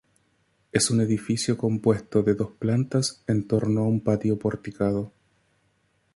Es 0.71 0.89
un 0.89 0.99
edificio 1.01 1.59
compuesto 1.59 2.23
de 2.23 2.33
dos 2.33 2.49
plantas 2.57 3.23
en 3.27 3.47
torno 3.47 3.81
a 3.81 3.87
un 3.87 4.01
patio 4.01 4.39
porticado. 4.39 5.11